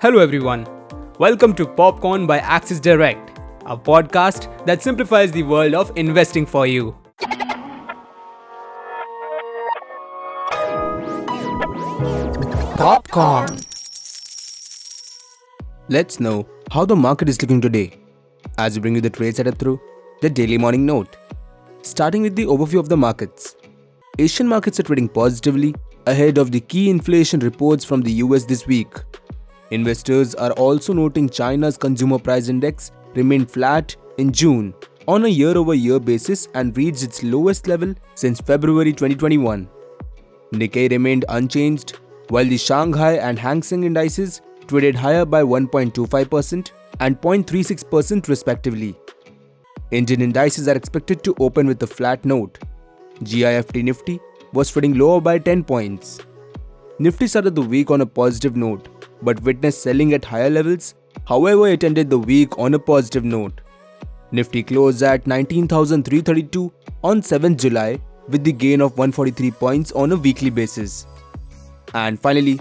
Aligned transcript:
Hello, 0.00 0.20
everyone. 0.20 0.64
Welcome 1.18 1.54
to 1.54 1.66
Popcorn 1.66 2.24
by 2.24 2.38
Axis 2.38 2.78
Direct, 2.78 3.40
a 3.66 3.76
podcast 3.76 4.64
that 4.64 4.80
simplifies 4.80 5.32
the 5.32 5.42
world 5.42 5.74
of 5.74 5.90
investing 5.96 6.46
for 6.46 6.68
you. 6.68 6.96
Popcorn. 12.76 13.58
Let's 15.88 16.20
know 16.20 16.48
how 16.70 16.84
the 16.84 16.94
market 16.94 17.28
is 17.28 17.42
looking 17.42 17.60
today. 17.60 17.98
As 18.56 18.76
we 18.76 18.82
bring 18.82 18.94
you 18.94 19.00
the 19.00 19.10
trade 19.10 19.34
setup 19.34 19.58
through 19.58 19.80
the 20.22 20.30
daily 20.30 20.58
morning 20.58 20.86
note. 20.86 21.16
Starting 21.82 22.22
with 22.22 22.36
the 22.36 22.44
overview 22.46 22.78
of 22.78 22.88
the 22.88 22.96
markets. 22.96 23.56
Asian 24.20 24.46
markets 24.46 24.78
are 24.78 24.84
trading 24.84 25.08
positively 25.08 25.74
ahead 26.06 26.38
of 26.38 26.52
the 26.52 26.60
key 26.60 26.88
inflation 26.88 27.40
reports 27.40 27.84
from 27.84 28.02
the 28.02 28.12
US 28.12 28.44
this 28.44 28.64
week. 28.64 28.94
Investors 29.70 30.34
are 30.34 30.52
also 30.52 30.92
noting 30.92 31.28
China's 31.28 31.76
consumer 31.76 32.18
price 32.18 32.48
index 32.48 32.90
remained 33.14 33.50
flat 33.50 33.94
in 34.16 34.32
June 34.32 34.74
on 35.06 35.24
a 35.24 35.28
year 35.28 35.56
over 35.56 35.74
year 35.74 35.98
basis 35.98 36.48
and 36.54 36.76
reached 36.76 37.02
its 37.02 37.22
lowest 37.22 37.66
level 37.66 37.94
since 38.14 38.40
February 38.40 38.92
2021. 38.92 39.68
Nikkei 40.52 40.90
remained 40.90 41.24
unchanged, 41.28 41.98
while 42.28 42.44
the 42.44 42.56
Shanghai 42.56 43.14
and 43.14 43.38
Hang 43.38 43.62
Seng 43.62 43.84
indices 43.84 44.40
traded 44.66 44.94
higher 44.94 45.24
by 45.24 45.42
1.25% 45.42 46.70
and 47.00 47.20
0.36% 47.20 48.28
respectively. 48.28 48.94
Indian 49.90 50.22
indices 50.22 50.68
are 50.68 50.76
expected 50.76 51.22
to 51.24 51.34
open 51.40 51.66
with 51.66 51.82
a 51.82 51.86
flat 51.86 52.24
note. 52.24 52.58
GIFT 53.22 53.76
Nifty 53.76 54.20
was 54.52 54.70
trading 54.70 54.96
lower 54.96 55.20
by 55.20 55.38
10 55.38 55.64
points. 55.64 56.20
Nifty 56.98 57.26
started 57.26 57.54
the 57.54 57.62
week 57.62 57.90
on 57.90 58.00
a 58.00 58.06
positive 58.06 58.56
note, 58.56 58.88
but 59.22 59.42
witnessed 59.42 59.82
selling 59.82 60.12
at 60.14 60.24
higher 60.24 60.50
levels. 60.50 60.94
However, 61.26 61.68
it 61.68 61.84
ended 61.84 62.10
the 62.10 62.18
week 62.18 62.58
on 62.58 62.74
a 62.74 62.78
positive 62.78 63.24
note. 63.24 63.60
Nifty 64.30 64.62
closed 64.62 65.02
at 65.02 65.26
19,332 65.26 66.72
on 67.02 67.22
7th 67.22 67.58
July 67.58 68.00
with 68.28 68.44
the 68.44 68.52
gain 68.52 68.80
of 68.80 68.98
143 68.98 69.50
points 69.52 69.92
on 69.92 70.12
a 70.12 70.16
weekly 70.16 70.50
basis. 70.50 71.06
And 71.94 72.20
finally, 72.20 72.60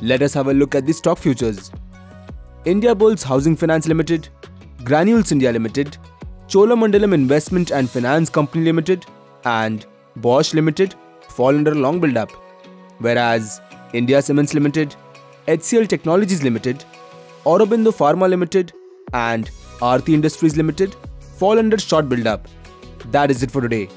let 0.00 0.22
us 0.22 0.32
have 0.34 0.48
a 0.48 0.54
look 0.54 0.74
at 0.74 0.86
the 0.86 0.92
stock 0.92 1.18
futures. 1.18 1.70
Indiabulls 2.64 3.22
Housing 3.22 3.56
Finance 3.56 3.88
Limited, 3.88 4.28
Granules 4.84 5.32
India 5.32 5.52
Limited, 5.52 5.96
Chola 6.48 6.74
Cholamandalam 6.74 7.12
Investment 7.12 7.70
and 7.70 7.88
Finance 7.88 8.30
Company 8.30 8.64
Limited, 8.64 9.04
and 9.44 9.86
Bosch 10.16 10.54
Limited 10.54 10.94
fall 11.28 11.48
under 11.48 11.74
long 11.74 12.00
build-up, 12.00 12.30
whereas 12.98 13.60
India 13.92 14.22
Cements 14.22 14.54
Limited, 14.54 14.94
HCL 15.48 15.88
Technologies 15.88 16.44
Limited, 16.44 16.84
Aurobindo 17.44 17.92
Pharma 17.92 18.28
Limited, 18.28 18.72
and 19.12 19.50
Aarti 19.80 20.14
Industries 20.14 20.56
Limited 20.56 20.94
fall 21.36 21.58
under 21.58 21.76
short 21.78 22.08
build-up. 22.08 22.46
That 23.10 23.28
is 23.30 23.42
it 23.42 23.50
for 23.50 23.60
today. 23.60 23.88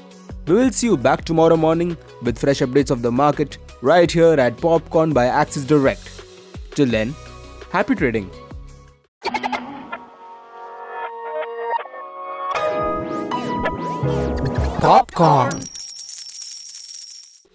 We 0.48 0.54
will 0.54 0.72
see 0.72 0.88
you 0.88 0.96
back 0.96 1.24
tomorrow 1.24 1.56
morning 1.56 1.96
with 2.22 2.38
fresh 2.38 2.58
updates 2.58 2.90
of 2.90 3.02
the 3.02 3.12
market 3.12 3.58
right 3.80 4.10
here 4.10 4.34
at 4.34 4.56
Popcorn 4.56 5.12
by 5.12 5.26
Axis 5.26 5.64
Direct. 5.64 6.10
Till 6.72 6.86
then, 6.86 7.14
happy 7.70 7.94
trading. 7.94 8.28
Popcorn. 14.80 15.62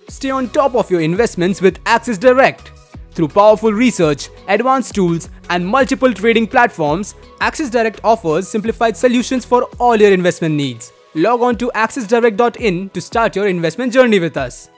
Stay 0.08 0.30
on 0.30 0.50
top 0.50 0.76
of 0.76 0.90
your 0.90 1.02
investments 1.02 1.62
with 1.62 1.80
Axis 1.86 2.18
Direct. 2.18 2.72
Through 3.14 3.30
powerful 3.30 3.74
research, 3.74 4.30
advanced 4.48 4.96
tools, 4.96 5.30
and 5.50 5.66
multiple 5.66 6.14
trading 6.14 6.48
platforms, 6.48 7.16
Axis 7.42 7.70
Direct 7.70 8.00
offers 8.04 8.48
simplified 8.48 8.96
solutions 8.96 9.44
for 9.44 9.64
all 9.80 9.98
your 9.98 10.14
investment 10.14 10.56
needs. 10.56 10.94
Log 11.14 11.42
on 11.42 11.58
to 11.58 11.70
axisdirect.in 11.76 12.90
to 12.92 13.02
start 13.02 13.36
your 13.36 13.48
investment 13.48 13.92
journey 13.92 14.20
with 14.20 14.38
us. 14.38 14.70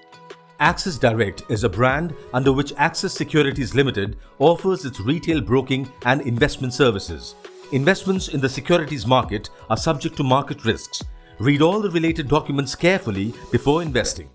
Axis 0.59 0.97
Direct 0.97 1.43
is 1.49 1.63
a 1.63 1.69
brand 1.69 2.15
under 2.33 2.51
which 2.51 2.73
Axis 2.77 3.13
Securities 3.13 3.75
Limited 3.75 4.17
offers 4.39 4.83
its 4.85 4.99
retail 4.99 5.41
broking 5.41 5.87
and 6.05 6.21
investment 6.21 6.73
services. 6.73 7.35
Investments 7.71 8.29
in 8.29 8.39
the 8.39 8.49
securities 8.49 9.05
market 9.05 9.49
are 9.69 9.77
subject 9.77 10.17
to 10.17 10.23
market 10.23 10.65
risks. 10.65 11.03
Read 11.39 11.61
all 11.61 11.81
the 11.81 11.91
related 11.91 12.27
documents 12.27 12.73
carefully 12.75 13.33
before 13.51 13.81
investing. 13.83 14.29